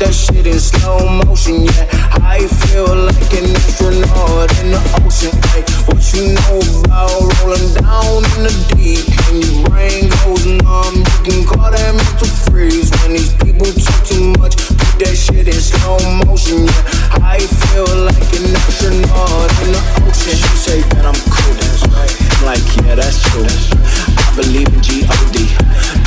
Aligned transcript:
that 0.00 0.16
shit 0.16 0.48
in 0.48 0.56
slow 0.58 0.96
motion, 1.28 1.68
yeah. 1.68 1.84
I 2.24 2.48
feel 2.64 2.88
like 2.88 3.32
an 3.36 3.52
astronaut 3.52 4.48
in 4.64 4.72
the 4.72 4.80
ocean. 5.04 5.28
Like, 5.52 5.68
what 5.84 6.00
you 6.16 6.32
know 6.32 6.56
about 6.88 7.28
rolling 7.44 7.68
down 7.76 8.24
in 8.40 8.48
the 8.48 8.54
deep? 8.72 9.04
When 9.28 9.44
your 9.44 9.60
brain 9.68 10.08
goes 10.24 10.48
numb. 10.64 11.04
You 11.04 11.20
can 11.28 11.40
call 11.44 11.68
that 11.68 11.92
mental 11.92 12.32
freeze 12.48 12.88
when 13.04 13.12
these 13.12 13.36
people 13.44 13.68
talk 13.68 14.00
too 14.08 14.32
much. 14.40 14.56
Put 14.56 15.04
that 15.04 15.12
shit 15.12 15.46
in 15.52 15.60
slow 15.60 16.00
motion, 16.24 16.64
yeah. 16.64 17.20
I 17.20 17.36
feel 17.68 17.88
like 18.08 18.28
an 18.40 18.56
astronaut 18.56 19.52
in 19.68 19.76
the 19.76 19.82
ocean. 20.08 20.36
You 20.40 20.56
say 20.56 20.80
that 20.96 21.04
I'm 21.04 21.20
cool, 21.28 21.52
that's 21.60 21.84
right. 21.92 22.12
I'm 22.40 22.56
like, 22.56 22.64
yeah, 22.88 22.96
that's 22.96 23.20
true. 23.28 23.44
I 23.44 24.32
believe 24.32 24.72
in 24.72 24.80
G 24.80 25.04
O 25.04 25.16
D. 25.28 25.44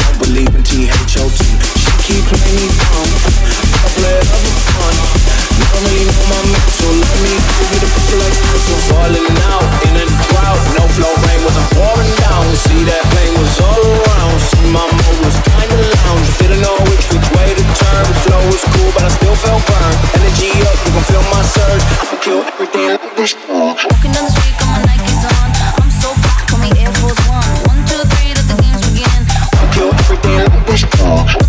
Don't 0.01 0.17
believe 0.17 0.49
in 0.49 0.65
T 0.65 0.89
H 0.89 1.21
O 1.21 1.29
T 1.29 1.82
keep 2.03 2.19
playing 2.27 2.73
fun 2.83 3.07
my 6.27 6.41
so 6.75 6.87
me 7.23 7.31
give 7.31 7.79
the 7.79 8.15
like 8.19 8.35
this 8.35 8.91
I'm 8.91 9.39
out 9.47 9.63
in 9.87 9.95
No 10.75 10.83
flow 10.91 11.13
rain 11.23 11.39
was 11.47 11.55
pouring 11.71 12.13
down. 12.27 12.43
See 12.67 12.83
that 12.83 13.03
pain 13.15 13.31
was 13.39 13.55
all 13.63 13.79
around. 13.79 14.35
See 14.51 14.67
my 14.67 14.83
mood 14.83 15.17
was 15.23 15.37
kinda 15.47 15.79
Didn't 16.43 16.59
know 16.59 16.75
which 16.91 17.07
way 17.39 17.55
to 17.55 17.63
turn. 17.79 18.03
The 18.03 18.15
Flow 18.27 18.41
was 18.51 18.63
cool 18.75 18.91
but 18.91 19.07
I 19.07 19.11
still 19.15 19.35
felt 19.39 19.63
burned. 19.63 19.97
Energy 20.19 20.51
up, 20.67 20.75
you 20.83 20.91
can 20.91 21.03
feel 21.07 21.23
my 21.31 21.41
surge. 21.55 21.83
I 21.87 22.05
can 22.11 22.19
kill 22.19 22.41
everything 22.43 22.87
like 22.99 23.15
this. 23.15 23.31
Walking 23.47 24.11
down 24.11 24.27
the 24.27 24.33
street, 24.35 24.55
got 24.59 24.75
my 24.75 24.91
Nikes 24.91 25.23
on. 25.23 25.47
I'm 25.79 25.91
so 26.03 26.09
fucked, 26.19 26.51
call 26.51 26.59
me 26.59 26.69
Air 26.83 26.91
Force 26.99 27.21
One. 27.31 27.53
One, 27.71 27.79
two, 27.87 28.03
three, 28.11 28.35
let 28.35 28.43
the 28.51 28.57
games 28.59 28.81
begin. 28.91 29.19
I 29.39 29.55
can 29.55 29.69
kill 29.71 29.89
everything 29.95 30.37
like 30.43 30.67
this. 30.67 31.42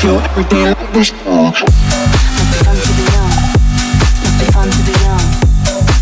feel 0.00 0.18
every 0.18 0.44
day 0.44 0.64
like 0.64 0.92
this. 0.94 1.12
Must 1.12 1.60
be 1.60 1.66
fun 2.64 2.76
to 2.80 2.92
be 2.96 3.02
young. 3.12 3.32
Must 4.24 4.36
be 4.40 4.46
fun 4.48 4.68
to 4.70 4.80
be 4.88 4.92
young. 5.04 5.24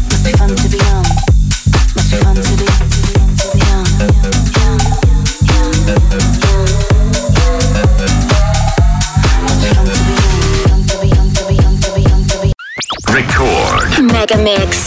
Must 0.09 0.23
be 0.25 0.31
fun 0.39 0.51
to 0.55 0.69
be 0.71 0.79
young. 0.79 1.07
Must 1.97 2.11
be 2.13 2.17
fun 2.23 2.37
to 2.37 2.53
be 2.59 2.67
young. 2.71 2.87
Young, 3.59 3.89
young, 3.99 4.39
young, 4.59 4.83
young. 5.51 5.75
Рекорд. 13.13 13.99
Мегамикс. 13.99 14.81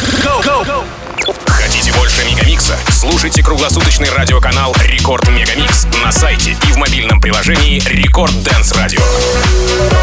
Хотите 1.48 1.92
больше 1.94 2.24
Мегамикса? 2.24 2.78
Слушайте 2.90 3.44
круглосуточный 3.44 4.10
радиоканал 4.10 4.74
Рекорд 4.86 5.28
Мегамикс 5.30 5.86
на 6.04 6.12
сайте 6.12 6.52
и 6.68 6.72
в 6.72 6.78
мобильном 6.78 7.20
приложении 7.20 7.80
Рекорд 7.86 8.44
Дэнс 8.44 8.72
Радио. 8.74 10.01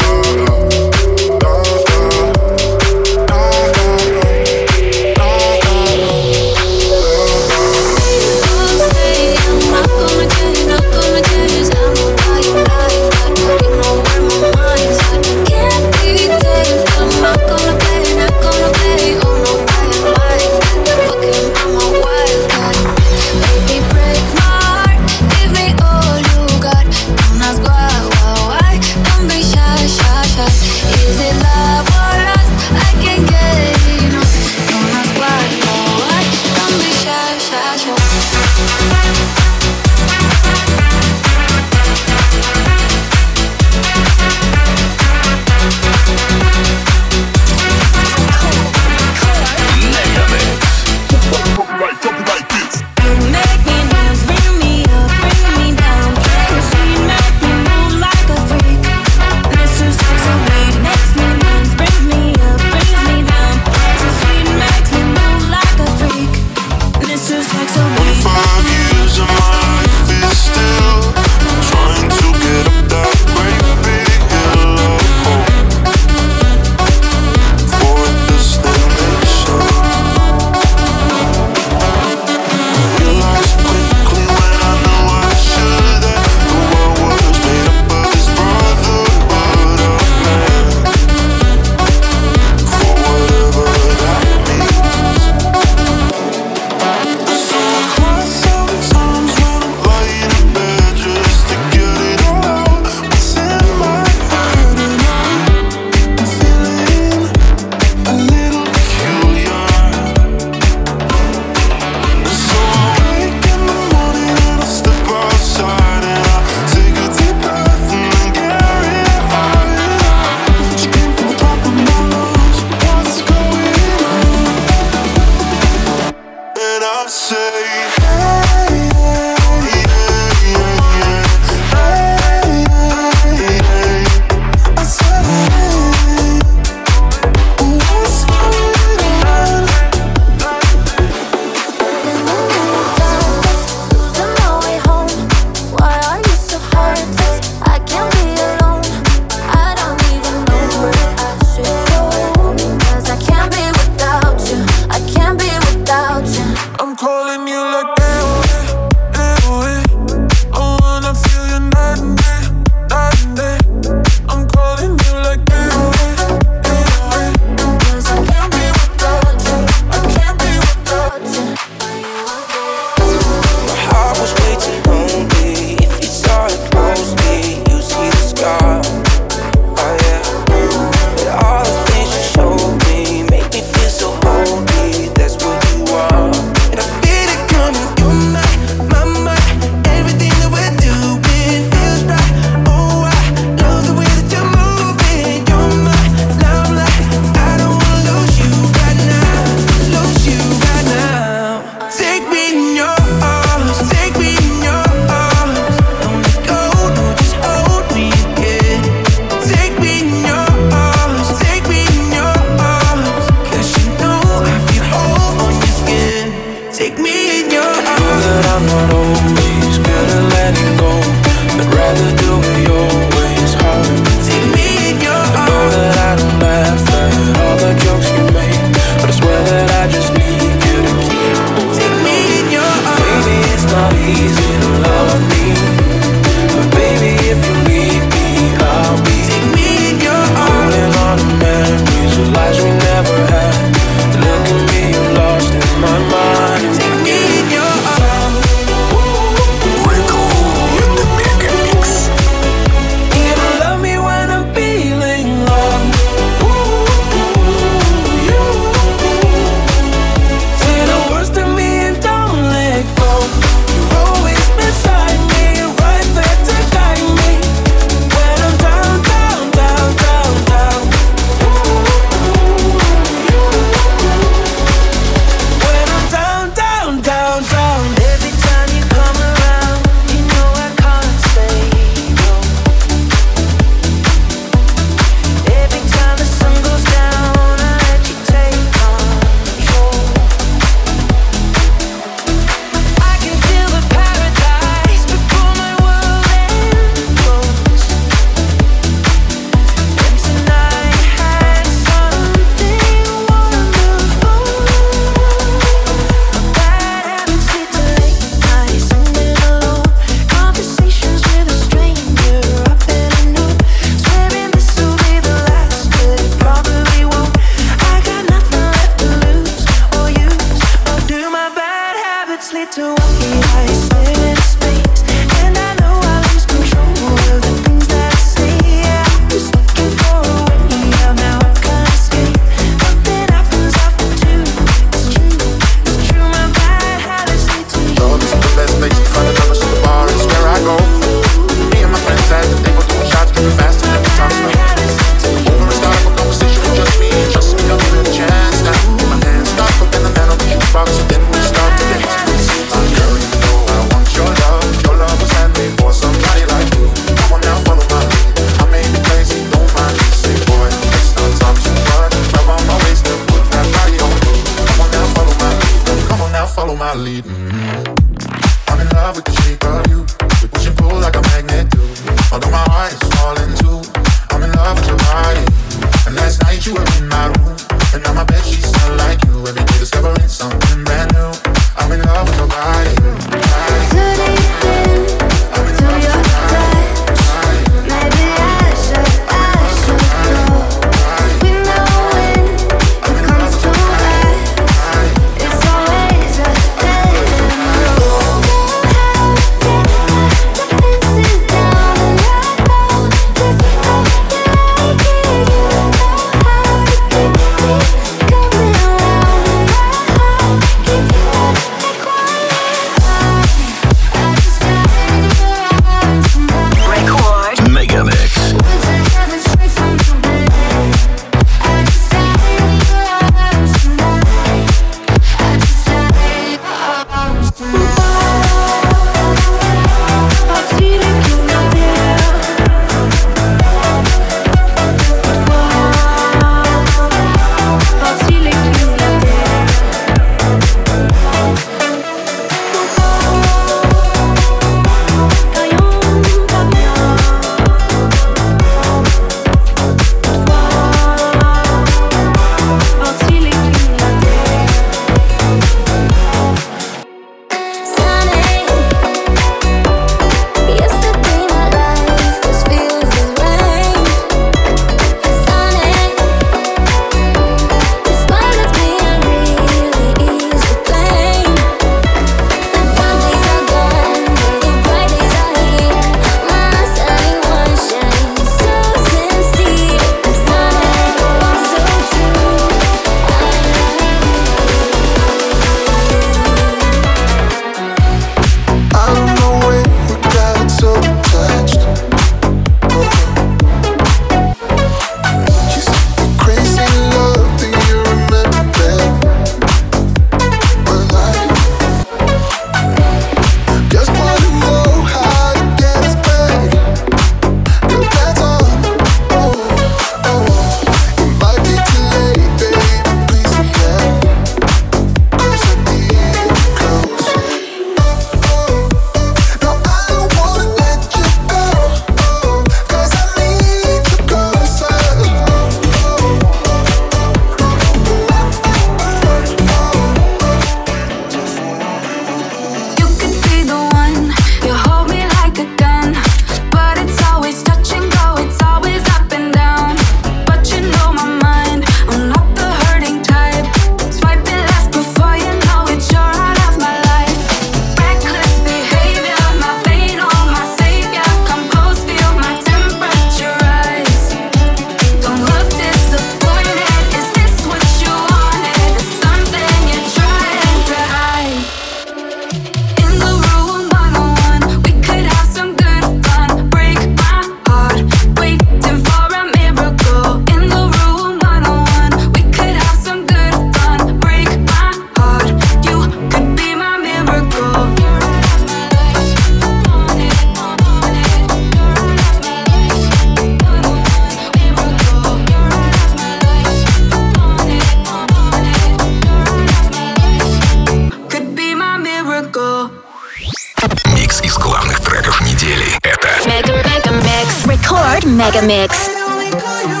Mega 598.41 598.59
Mix. 598.63 600.00